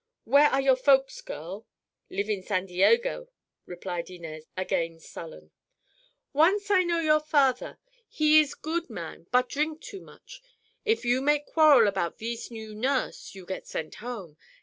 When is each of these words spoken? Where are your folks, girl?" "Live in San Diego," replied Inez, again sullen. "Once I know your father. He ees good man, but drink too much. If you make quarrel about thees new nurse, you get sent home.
Where 0.23 0.47
are 0.49 0.61
your 0.61 0.75
folks, 0.77 1.21
girl?" 1.21 1.67
"Live 2.09 2.27
in 2.27 2.41
San 2.41 2.65
Diego," 2.65 3.29
replied 3.67 4.09
Inez, 4.09 4.45
again 4.57 4.99
sullen. 4.99 5.51
"Once 6.33 6.71
I 6.71 6.81
know 6.81 6.99
your 6.99 7.19
father. 7.19 7.77
He 8.09 8.41
ees 8.41 8.55
good 8.55 8.89
man, 8.89 9.27
but 9.31 9.47
drink 9.47 9.79
too 9.79 10.01
much. 10.01 10.41
If 10.85 11.05
you 11.05 11.21
make 11.21 11.45
quarrel 11.45 11.87
about 11.87 12.17
thees 12.17 12.49
new 12.49 12.73
nurse, 12.73 13.35
you 13.35 13.45
get 13.45 13.67
sent 13.67 13.93
home. 14.01 14.37